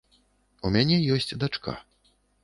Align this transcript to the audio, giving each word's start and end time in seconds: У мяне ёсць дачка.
У 0.69 0.71
мяне 0.75 0.97
ёсць 1.15 1.37
дачка. 1.43 1.75